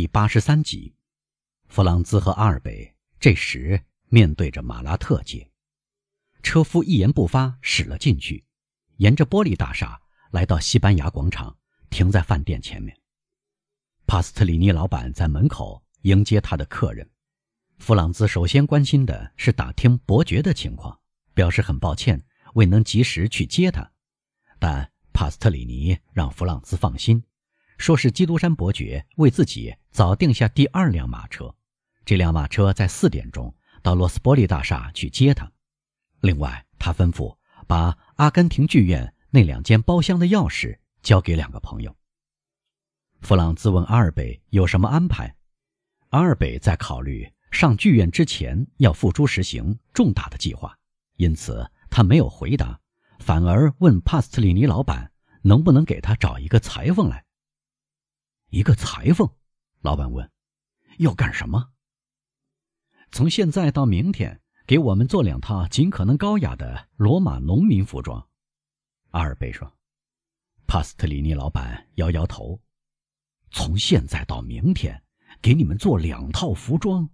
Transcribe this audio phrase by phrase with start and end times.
[0.00, 0.94] 第八十三集，
[1.68, 5.50] 弗朗兹和阿尔贝这时面对着马拉特街，
[6.42, 8.42] 车夫一言不发驶了进去，
[8.96, 10.00] 沿着玻璃大厦
[10.30, 11.54] 来到西班牙广场，
[11.90, 12.98] 停在饭店前面。
[14.06, 17.06] 帕斯特里尼老板在门口迎接他的客人。
[17.76, 20.98] 弗朗兹首先关心的是打听伯爵的情况，
[21.34, 22.24] 表示很抱歉
[22.54, 23.92] 未能及时去接他，
[24.58, 27.22] 但帕斯特里尼让弗朗兹放心。
[27.80, 31.54] 说是基督山伯爵为自己早定下第二辆马车，
[32.04, 35.50] 这辆马车在四点钟到罗斯伯利大厦去接他。
[36.20, 37.34] 另外，他吩咐
[37.66, 41.96] 把阿根廷剧院那两间包厢的钥匙交给两个朋友。
[43.22, 45.34] 弗朗兹问阿尔贝有什么安排，
[46.10, 50.76] 阿尔贝在考虑上剧院之前要付诸实行重大的计划，
[51.16, 52.78] 因此他没有回答，
[53.20, 57.24] 反而问帕斯特里尼老板能不能给他找一个裁缝来。
[58.50, 59.28] 一个裁缝，
[59.80, 60.30] 老板问
[60.98, 61.70] ：“要干什么？”
[63.10, 68.28] 从现在到明天，给我们做两套尽可能高雅的罗马农民服装。”
[69.10, 69.72] 阿尔贝说。
[70.66, 72.60] 帕斯特里尼老板摇摇头
[73.50, 75.02] ：“从现在到明天，
[75.42, 77.10] 给你们做两套服装。”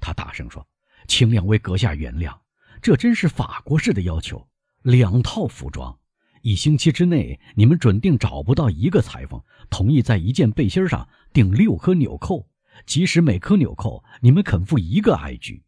[0.00, 0.66] 他大声说
[1.06, 2.34] ：“请两位阁下原谅，
[2.80, 4.48] 这真是法国式的要求，
[4.80, 5.98] 两套服装。”
[6.44, 12.50] 一星期之内，你们准定找不到一个裁缝同意在一件背心上钉六颗纽扣，
[12.84, 15.64] 即使每颗纽扣你们肯付一个埃居。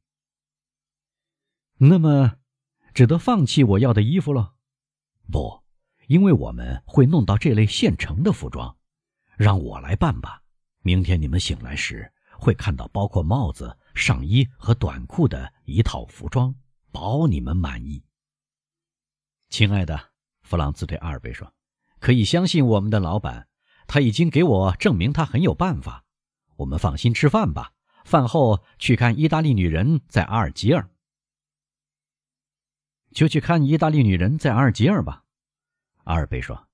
[1.79, 2.37] 那么，
[2.93, 4.53] 只得放弃我要的衣服了？
[5.33, 5.63] 不，
[6.09, 8.77] 因为我们会弄到这类现成的服装，
[9.39, 10.43] 让我来办吧。
[10.83, 16.55] 明天你们醒来时会看到包括帽子、上衣和短裤的一套服装，
[16.93, 18.05] 保你们满意，
[19.49, 20.16] 亲爱的。
[20.47, 21.53] 弗朗兹对阿尔贝说
[21.99, 23.49] ：“可以相信我们的老板，
[23.89, 26.05] 他已经给我证明他很有办法。
[26.55, 27.73] 我们放心吃饭吧，
[28.05, 30.89] 饭后去看意大利女人在阿尔及尔。
[33.11, 35.25] 就去看意大利女人在阿尔及尔吧。”
[36.05, 36.69] 阿尔贝说：“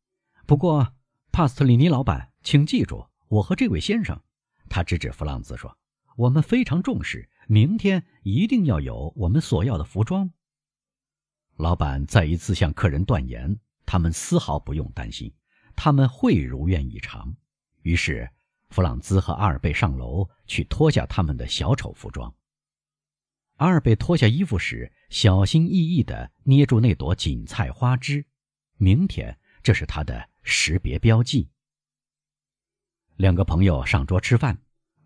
[0.44, 0.92] 不过，
[1.32, 4.20] 帕斯特里尼老板，请记住，我和这位先生，
[4.68, 5.74] 他指指弗朗兹说，
[6.16, 10.30] 我们非常重视，明天一定要有我们所要的服装。”
[11.56, 15.32] 老板再一次向客人断言，他们丝毫不用担心，
[15.76, 17.34] 他们会如愿以偿。
[17.82, 18.28] 于是，
[18.70, 22.34] 弗朗兹和阿尔贝上楼去脱下他们的小丑服装。
[23.56, 28.24] 阿尔贝脱下衣服时，小心翼翼地捏住那朵锦菜花枝。
[28.76, 31.48] 明天，这是他的识别标记。
[33.16, 34.58] 两个朋友上桌吃饭，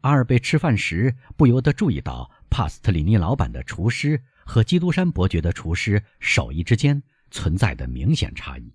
[0.03, 4.23] 阿尔贝吃饭时不由得注意到帕斯特里尼老板的厨师。
[4.47, 7.03] 和基督山伯爵的厨师手艺之间
[7.33, 8.73] 存在的明显差异，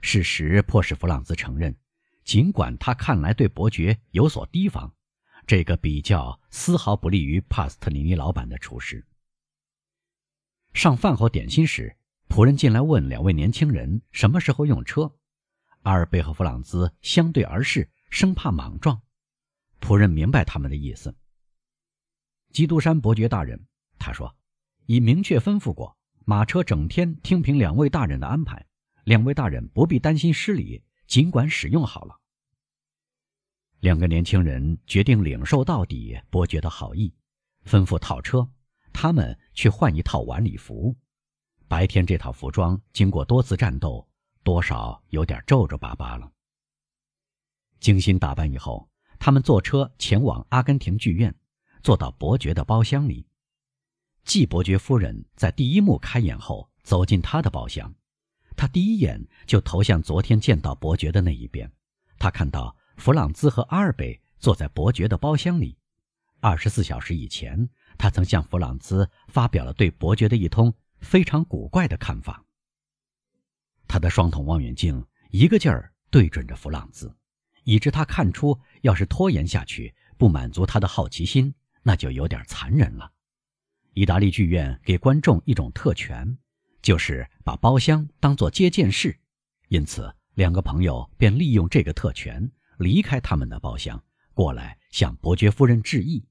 [0.00, 1.76] 事实迫使弗朗兹承认，
[2.24, 4.94] 尽管他看来对伯爵有所提防，
[5.44, 9.04] 这个比较丝毫不利于帕斯特里尼老板的厨师。
[10.72, 11.96] 上饭后点心时，
[12.28, 15.12] 仆人进来问两位年轻人什么时候用车。
[15.82, 19.02] 阿尔贝和弗朗兹相对而视，生怕莽撞。
[19.80, 21.12] 仆人明白他们的意思。
[22.52, 23.66] 基督山伯爵大人，
[23.98, 24.32] 他说。
[24.86, 28.66] 已明确吩咐过，马车整天听凭两位大人的安排，
[29.04, 32.18] 两位大人不必担心失礼，尽管使用好了。
[33.80, 37.12] 两个年轻人决定领受到底伯爵的好意，
[37.64, 38.48] 吩咐套车，
[38.92, 40.96] 他们去换一套晚礼服。
[41.66, 44.06] 白天这套服装经过多次战斗，
[44.42, 46.30] 多少有点皱皱巴巴了。
[47.80, 48.88] 精心打扮以后，
[49.18, 51.34] 他们坐车前往阿根廷剧院，
[51.82, 53.26] 坐到伯爵的包厢里。
[54.24, 57.92] 季伯爵夫人在第一幕开演后走进他的包厢，
[58.56, 61.70] 他第一眼就投向昨天见到伯爵的那一边。
[62.18, 65.76] 他看到弗朗兹和阿尔贝坐在伯爵的包厢里。
[66.40, 67.68] 二十四小时以前，
[67.98, 72.44] 他曾向弗朗兹发表了对伯爵的一通非常古怪的看法。
[73.88, 77.14] 他的双筒望远镜一个劲儿对准着弗朗兹，
[77.64, 83.12] 以致他看出，要是拖延下去，不满足他的好奇心，那就有点残忍了。
[83.94, 86.38] 意大利剧院给观众一种特权，
[86.80, 89.18] 就是把包厢当作接见室，
[89.68, 94.02] 因此两个朋友便利用这个特权离开他们的包厢，
[94.32, 96.24] 过来向伯爵夫人致意。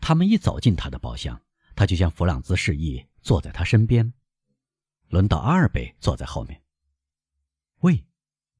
[0.00, 1.40] 他们一走进他的包厢，
[1.74, 4.12] 他就向弗朗兹示意坐在他身边。
[5.08, 6.62] 轮到阿尔贝坐在后面。
[7.80, 8.04] 喂，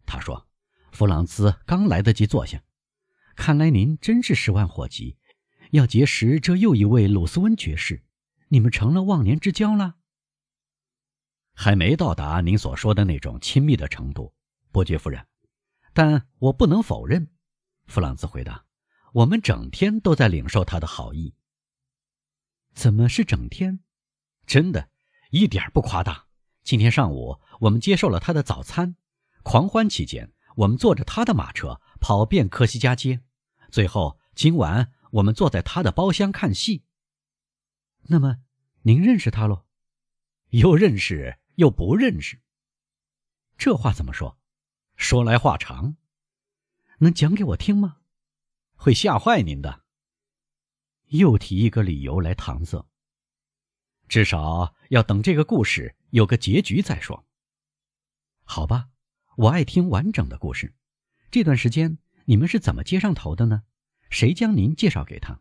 [0.06, 0.46] 他说，
[0.92, 2.62] 弗朗兹刚来得及坐下，
[3.36, 5.18] 看来您真是十万火急。
[5.72, 8.02] 要结识这又一位鲁斯温爵士，
[8.48, 9.94] 你们成了忘年之交了。
[11.54, 14.34] 还没到达您所说的那种亲密的程度，
[14.70, 15.26] 伯爵夫人。
[15.94, 17.26] 但我不能否认，
[17.86, 18.66] 弗朗兹回答
[19.14, 21.34] ：“我们整天都在领受他的好意。
[22.74, 23.80] 怎么是整天？
[24.46, 24.90] 真的，
[25.30, 26.26] 一点不夸大。
[26.62, 28.96] 今天上午我们接受了他的早餐，
[29.42, 33.20] 狂欢期间我们坐着他的马车跑遍科西嘉街，
[33.70, 36.84] 最后今晚我们坐在他的包厢看戏。
[38.08, 38.42] 那么，
[38.82, 39.64] 您认识他喽？
[40.50, 42.40] 又认识又不认识。
[43.56, 44.38] 这话怎么说？
[44.96, 45.96] 说来话长，
[46.98, 47.98] 能讲给我听吗？
[48.74, 49.82] 会吓坏您的。
[51.08, 52.88] 又提一个理由来搪塞。
[54.08, 57.26] 至少要等这个故事有个结局再说。
[58.44, 58.88] 好吧，
[59.36, 60.74] 我爱听完整的故事。
[61.30, 63.64] 这段时间你们是怎么接上头的呢？
[64.12, 65.40] 谁将您介绍给他？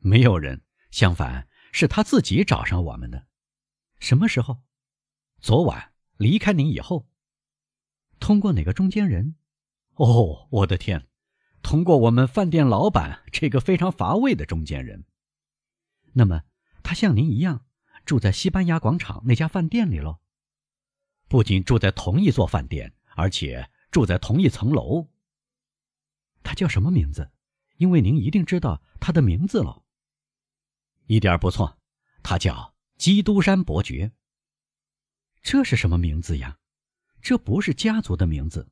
[0.00, 3.26] 没有人，相反是他自己找上我们的。
[3.98, 4.62] 什么时候？
[5.40, 7.08] 昨晚离开您以后。
[8.20, 9.34] 通过哪个中间人？
[9.94, 11.08] 哦，我的天！
[11.62, 15.06] 通过我们饭店老板这个非常乏味的中间人。
[16.12, 16.42] 那么
[16.82, 17.64] 他像您一样
[18.04, 20.20] 住在西班牙广场那家饭店里喽？
[21.28, 25.08] 不仅住在同一座饭店，而且住在同一层楼。
[26.42, 27.30] 他叫什么名字？
[27.80, 29.82] 因为您一定知道他的名字喽。
[31.06, 31.78] 一点不错，
[32.22, 34.12] 他叫基督山伯爵。
[35.42, 36.58] 这是什么名字呀？
[37.22, 38.70] 这不是家族的名字，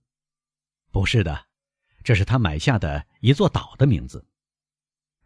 [0.90, 1.46] 不是的，
[2.05, 4.28] 这是他买下的一座岛的名字。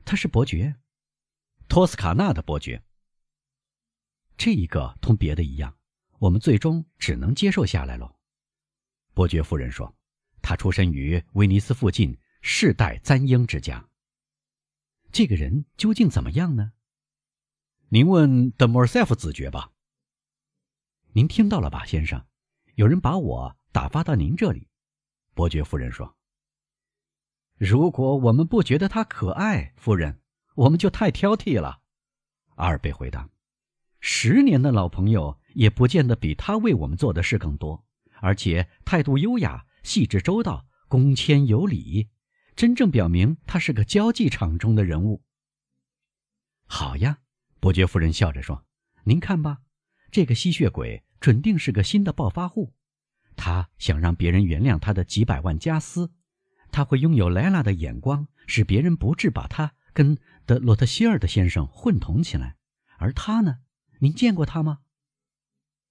[0.04, 0.76] 他是伯爵，
[1.66, 2.80] 托斯卡纳的伯爵。
[4.36, 5.76] 这一个同别的一样，
[6.20, 8.14] 我们最终只能接受下来喽。
[9.12, 9.92] 伯爵夫人说
[10.40, 13.88] ：“他出身于威尼斯附近世代簪缨之家。
[15.12, 16.72] 这个人究竟怎么样呢？
[17.88, 19.70] 您问德莫塞夫子爵吧。
[21.12, 22.26] 您听到了吧，先生？”
[22.74, 24.68] 有人把我打发到您这里，
[25.34, 26.16] 伯爵夫人说
[27.56, 30.20] ：“如果我们不觉得他可爱，夫人，
[30.56, 31.82] 我们就太挑剔了。”
[32.56, 33.30] 阿尔贝回答
[34.00, 37.84] ：“十年的老朋友也不见得比他为我们做的事更多，
[38.20, 42.08] 而且态度优雅、细致周到、恭谦有礼，
[42.56, 45.22] 真正表明他是个交际场中的人物。”
[46.66, 47.18] 好呀，
[47.60, 48.64] 伯爵夫人笑着说
[49.04, 49.62] ：“您看吧，
[50.10, 52.74] 这个吸血鬼。”准定是个新的暴发户，
[53.36, 56.12] 他想让别人原谅他的几百万家私，
[56.72, 62.56] 他会拥有莱拉的眼光，使别人不致把他跟德洛特希尔的先生混同起来。
[62.98, 63.60] 而他呢？
[64.00, 64.80] 您见过他吗？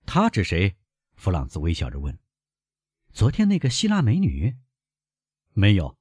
[0.06, 0.76] 他指谁？
[1.16, 2.20] 弗朗兹微笑着问。
[3.14, 4.58] 昨天那个希腊美女？
[5.54, 5.98] 没有。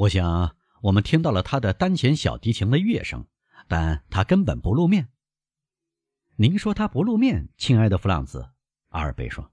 [0.00, 3.26] 我想我们听到了他的单弦小提琴的乐声，
[3.68, 5.10] 但他根本不露面。
[6.36, 8.48] 您说他不露面，亲爱的弗朗兹？
[8.88, 9.52] 阿尔贝说：“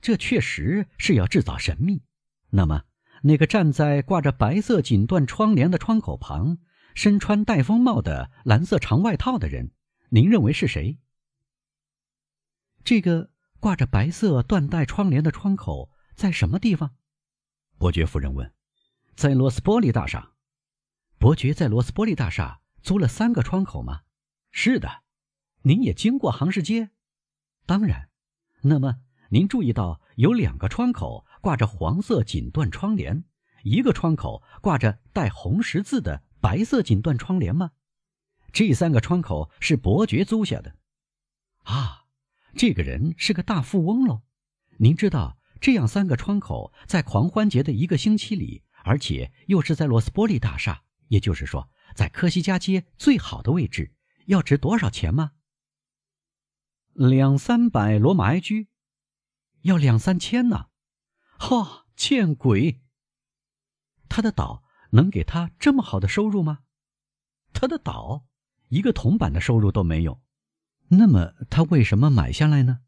[0.00, 2.04] 这确实是要制造神秘。
[2.50, 2.84] 那么，
[3.22, 6.58] 那个站在挂着白色锦缎窗帘的窗口旁、
[6.94, 9.72] 身穿戴风帽的蓝色长外套的人，
[10.10, 11.00] 您认为是谁？”
[12.84, 16.94] 这个挂着白色缎带窗帘的窗口在什么地方？
[17.76, 18.52] 伯爵夫人问。
[19.16, 20.32] “在罗斯波利大厦。”
[21.18, 24.02] 伯爵在罗斯波利大厦租了三个窗口吗
[24.50, 25.02] ？“是的。
[25.62, 26.90] ”“您也经过杭市街
[27.64, 28.10] ？”“当然。”
[28.66, 29.00] 那么，
[29.30, 33.24] 您注意到有两个窗口挂着黄色锦缎窗帘，
[33.62, 37.72] 一个窗口挂着带红十字的白色锦缎窗帘吗？
[38.52, 40.76] 这三个窗口是伯爵租下的。
[41.64, 42.04] 啊，
[42.54, 44.22] 这个人是个大富翁喽！
[44.78, 53.94] 您知道，这样三个窗口在狂欢节的一个星期里，而且又是在罗斯波利大厦，也就是说，在科西嘉街最好的位置，
[54.26, 55.32] 要值多少钱吗？
[56.92, 58.68] 两三百罗马埃居，
[59.62, 60.68] 要两三千呢！
[61.38, 62.82] 哈，见鬼！
[64.08, 66.60] 他的岛能给他这么好的收入吗？
[67.52, 68.26] 他的岛
[68.68, 70.20] 一个铜板的收入都没有，
[70.88, 72.80] 那么他为什么买下来呢？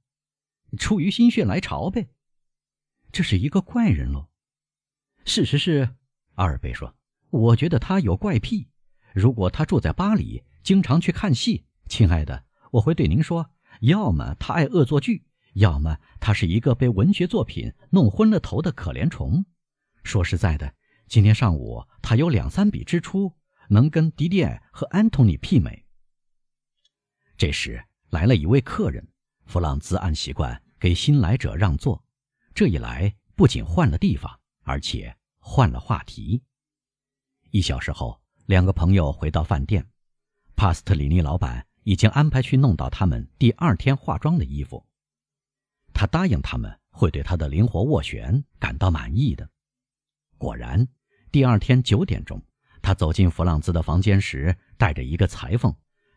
[0.78, 2.10] 出于心血来潮呗。
[3.10, 4.28] 这是一个怪人喽。
[5.26, 5.88] 事实是，
[6.36, 6.94] 阿尔贝说，
[7.30, 8.68] 我觉得他有怪癖。
[9.12, 13.50] 如果他住在巴黎，经常去看戏，亲爱的，我会对您说。
[13.80, 19.44] 要么他爱恶作剧，要么他是一个被文学作品弄昏了头的可怜虫。
[20.04, 20.72] 说实在的，
[21.08, 23.34] 今天上午他有两三笔支出，
[23.68, 25.84] 能跟迪迪埃和安东尼媲美。
[27.36, 29.06] 这时来了一位客人，
[29.44, 32.02] 弗朗兹按习惯给新来者让座。
[32.54, 36.42] 这一来，不仅换了地方，而且换了话题。
[37.50, 39.86] 一小时后，两个朋友回到饭店，
[40.54, 41.66] 帕斯特里尼老板。
[41.86, 44.84] 已经安排去弄到他们第二天化妆的衣服。
[45.94, 49.48] 他答应他们会对他的灵活斡旋感到满意的。
[50.36, 50.88] 果然，
[51.30, 52.42] 第二天九点钟，
[52.82, 55.72] 他走进弗朗兹的房间时，带着一个裁缝，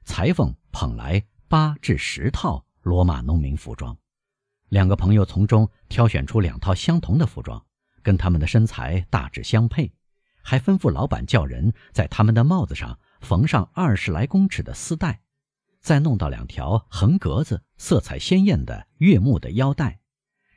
[0.06, 3.96] 裁缝捧来八至十套罗马农民服装。
[4.70, 7.64] 两个朋友从中挑选出两套相同的服装，
[8.10, 9.94] 跟他们的身材大致相配，
[10.42, 15.22] 还吩咐老板叫人在他们的帽子上缝上二十来公尺的丝带，
[15.80, 20.00] 再弄到两条横格子、色彩鲜艳的悦目的腰带。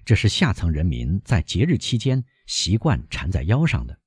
[0.02, 3.98] 这是下层人民在节日期间习惯缠在腰上的。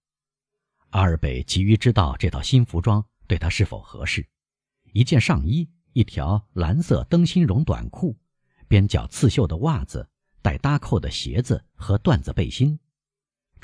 [0.89, 4.27] 阿尔贝急于知道这套新服装对他是否合适：
[4.91, 8.17] 一件上衣，一条蓝色灯芯绒短裤。
[8.67, 10.09] 边角刺绣的袜子、
[10.41, 12.79] 带搭扣的鞋子和缎子背心，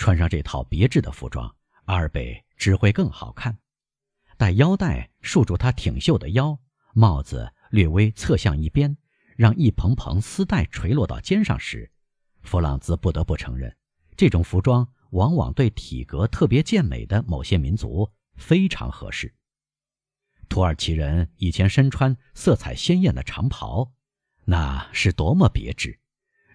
[0.01, 1.55] 穿上这套别致的服装，
[1.85, 3.55] 阿尔贝只会更好看。
[4.35, 6.57] 带腰带束住他挺秀的腰，
[6.95, 8.97] 帽子略微侧向一边，
[9.37, 11.91] 让一蓬蓬丝带垂落到肩上时，
[12.41, 13.77] 弗朗兹不得不承认，
[14.17, 19.31] 这种服装往往对体格特别健美的某些民族非常合适。
[20.49, 23.93] 土耳其人以前身穿色彩鲜艳的长袍。
[24.45, 25.99] 那是多么别致！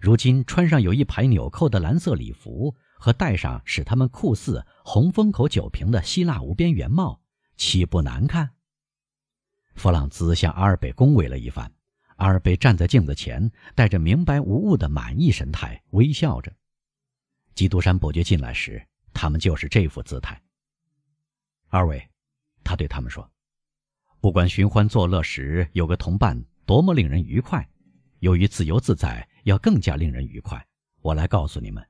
[0.07, 7.21] 如今穿上有一排纽扣的蓝色礼服，和戴上使他们酷似红封口酒瓶的希腊无边圆帽，
[7.57, 8.49] 岂不难看？
[9.75, 11.69] 弗朗兹向阿尔贝恭维了一番。
[12.19, 16.55] 阿尔贝站在镜子前，带着明白无误的满意神态，微笑着。
[17.57, 18.81] 基督山伯爵进来时，
[19.13, 20.41] 他们就是这副姿态。
[21.67, 22.01] 二位，
[22.63, 23.29] 他对他们说
[24.23, 27.69] ：“不管寻欢作乐时有个同伴，多么令人愉快。”
[28.21, 30.67] 由于自由自在，要更加令人愉快。
[31.03, 31.87] 我来告诉你们，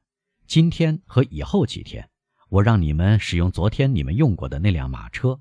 [0.46, 2.06] 今天和以后几天，
[2.50, 5.40] 我让你们使用昨天你们用过的那辆马车。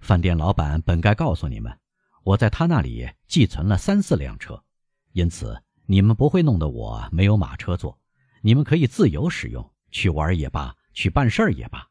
[0.00, 1.78] 饭店老板本该告诉你们，
[2.24, 4.60] 我在他那里寄存了三四辆车，
[5.12, 7.96] 因此你们不会弄得我没有马车坐。
[8.42, 11.88] 你们可以自由使用，去玩也罢，去办事儿也罢。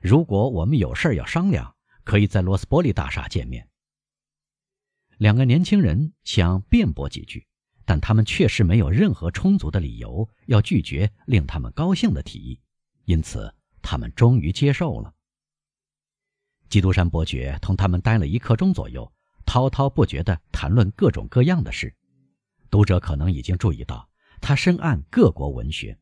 [0.00, 3.68] 如果我们有事儿要商量，可以在罗斯伯利大厦见面。
[5.16, 7.48] 两个年轻人想辩驳几句，
[7.88, 12.60] 但他们确实没有任何充足的理由要拒绝令他们高兴的提议，
[13.06, 15.14] 因此他们终于接受了。
[16.68, 19.10] 基督山伯爵同他们待了一刻钟左右，
[19.46, 21.96] 滔滔不绝地谈论各种各样的事。
[22.68, 24.06] 读者可能已经注意到，
[24.42, 25.98] 他深谙各国文学，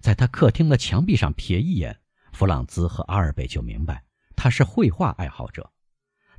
[0.00, 2.00] 在他客厅的墙壁上瞥一眼，
[2.32, 4.02] 弗朗兹和阿尔贝就明白
[4.34, 5.70] 他是绘画爱好者。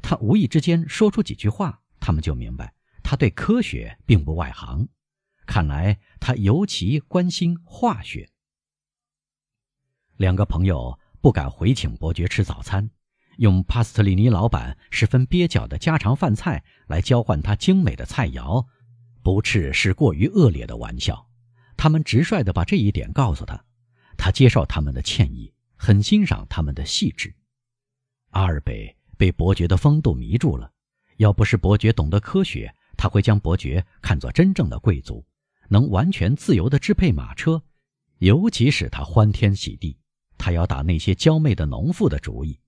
[0.02, 1.82] 他无意之间说出几句话。
[2.02, 2.74] 他们就明白，
[3.12, 4.88] 他对科学并不外行，
[5.46, 8.30] 看来他尤其关心化学。
[10.16, 12.90] 两个朋友不敢回请伯爵吃早餐，
[13.36, 18.66] 用帕斯特里尼老板十分蹩脚的家常饭菜来交换他精美的菜肴，
[19.22, 21.28] 不啻是过于恶劣的玩笑。
[21.76, 23.62] 他们直率地把这一点告诉他，
[24.16, 27.36] 他接受他们的歉意，很欣赏他们的细致。
[28.30, 30.72] 阿尔贝被伯爵的风度迷住了。
[31.18, 35.26] 要不是伯爵懂得科学，他会将伯爵看作真正的贵族，
[35.70, 37.64] 能完全自由地支配马车，
[38.20, 39.98] 尤其使他欢天喜地。
[40.38, 42.60] 他要打那些娇媚的农妇的主意。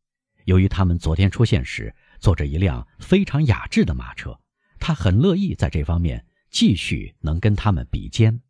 [0.45, 4.35] 由于他们昨天出现时坐着一辆非常雅致的马车，
[4.79, 8.41] 他很乐意在这方面继续能跟他们比肩。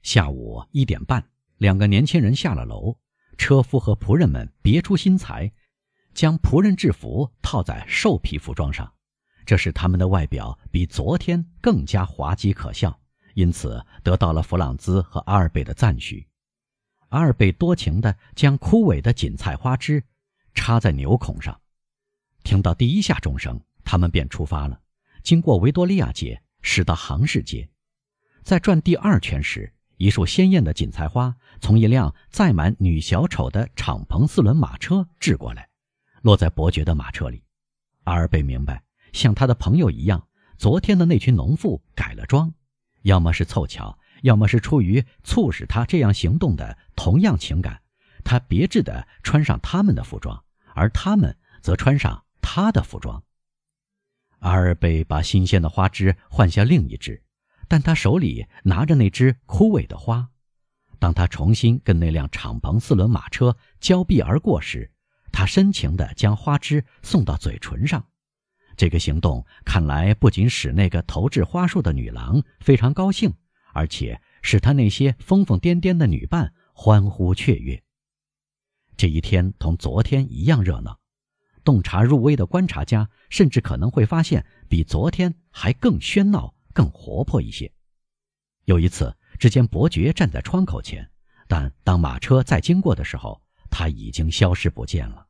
[0.00, 1.22] 下午一点半，
[1.58, 2.96] 两个年轻人下了楼，
[3.36, 5.52] 车夫和仆人们别出心裁，
[6.14, 8.90] 将仆人制服套在兽皮服装上。
[9.48, 13.00] 这使他们的外表比昨天更加滑稽可笑，
[13.32, 16.28] 因此得到了弗朗兹和阿尔贝的赞许。
[17.08, 20.04] 阿尔贝多情地将枯萎的锦菜花枝
[20.52, 21.58] 插在牛孔上。
[22.44, 24.78] 听到第一下钟声，他们便出发了，
[25.22, 27.66] 经过维多利亚街，驶到杭市街。
[28.42, 35.70] 在转第二圈时，一束鲜艳的锦菜花从一辆载满女小丑的敞篷四轮马车掷过来，
[36.20, 37.42] 落在伯爵的马车里。
[38.04, 38.82] 阿尔贝明白。
[39.12, 42.52] 像他的朋友一样，昨天的那群农妇改了装，
[43.02, 47.80] 要么是凑巧，要么是出于促使他这样行动的同样情感。
[48.24, 53.22] 他别致地穿上他们的服装，而他们则穿上他的服装。
[54.40, 57.22] 阿尔贝把新鲜的花枝换下另一只，
[57.68, 60.28] 但他手里拿着那只枯萎的花。
[60.98, 64.92] 当他重新跟那辆敞篷四轮马车交臂而过时，
[65.32, 68.04] 他深情地将花枝送到嘴唇上。
[68.78, 73.34] 这个行动看来不仅使那个投掷花束的女郎非常高兴，
[73.74, 77.82] 而且使他那些疯疯癫癫的女伴欢呼雀跃。
[78.96, 81.00] 这一天同昨天一样热闹，
[81.64, 87.72] 洞察入微的观察家甚至可能会发现比昨天还更喧闹、更活泼一些。
[88.64, 91.10] 有一次，只见伯爵站在窗口前，
[91.48, 95.26] 但当马车再经过的时候，他已经消失不见了。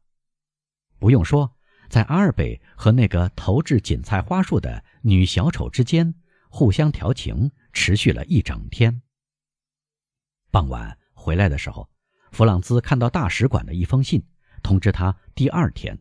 [0.99, 1.50] 不用说，
[1.88, 6.14] 在阿尔贝和那个投掷锦菜花束的女小丑之间
[6.50, 9.02] 互相调情，持续了一整天。
[10.50, 11.88] 傍晚回来的时候，
[12.33, 14.23] 弗朗兹看到大使馆的一封信，
[14.62, 15.99] 通知他第二天，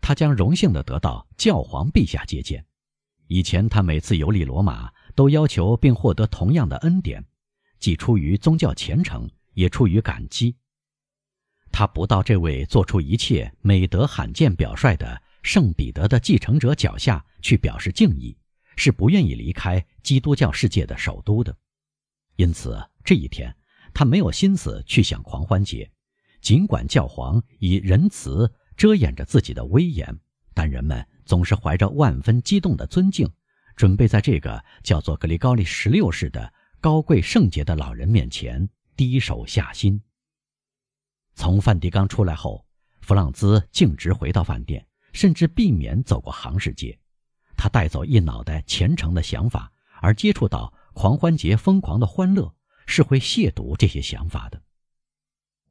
[0.00, 2.64] 他将荣幸地得到教皇陛下接见。
[3.28, 7.24] 以前他每次游历罗马，都要求并获得同样的恩典，
[7.78, 10.56] 既出于宗教虔诚，也出于感激。
[11.72, 18.36] 他不到这位做出一切美德罕见表率的圣彼得的继承者脚下去表示敬意，
[18.76, 21.56] 是不愿意离开基督教世界的首都的。
[22.36, 23.54] 因此这一天，
[23.94, 25.90] 他没有心思去想狂欢节。
[26.40, 30.18] 尽管教皇以仁慈遮掩着自己的威严，
[30.54, 31.06] 但人们。
[31.26, 33.30] 总是怀着万分激动的尊敬，
[33.76, 40.02] 准备在这个叫做格里高利十六世的高贵圣洁的老人面前低手下心。
[41.40, 42.66] 从梵蒂冈出来后，
[43.00, 46.98] 弗朗兹径直回到饭店，甚至避免走过杭市街。
[47.56, 52.54] 他带走一脑袋虔诚的想法，而接触到狂欢节疯狂的欢乐，
[52.84, 54.60] 是会亵渎这些想法的。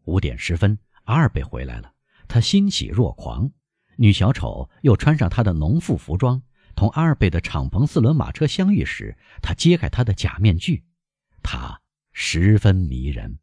[0.05, 1.93] 五点十分，阿尔贝回来了，
[2.27, 3.51] 他欣喜若狂。
[3.95, 6.41] 女小丑又穿上她的农妇服装，
[6.75, 10.83] 同阿尔贝的敞篷四轮马车相遇时，她揭开她的假面具，
[11.43, 11.79] 她
[12.11, 13.37] 十分迷人。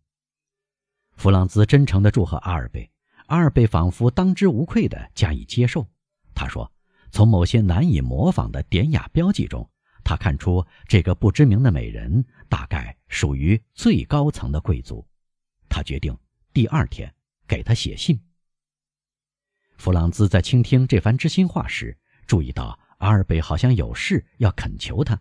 [1.17, 2.91] 弗朗兹真诚地祝贺阿尔贝，
[3.27, 5.87] 阿尔贝仿佛当之无愧地加以接受。
[6.35, 6.71] 他说
[7.11, 9.69] ：“从某些难以模仿的典雅标记中，
[10.05, 15.05] 他看出这个不知名的美人大概属于最高层的贵族。”
[15.69, 16.17] 他决定
[16.53, 17.13] 第二天
[17.49, 18.21] 给他写信。
[19.79, 21.97] 弗朗兹在倾听这番知心话时，
[22.27, 25.19] 注意到阿尔贝好像有事要恳求他，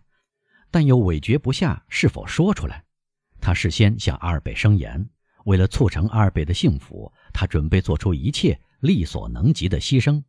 [0.70, 2.84] 但又委决不下是否说出来。
[3.40, 5.08] 他事先向阿尔贝声言，
[5.46, 10.22] 为了促成二贝的幸福，他准备做出一切力所能及的牺牲。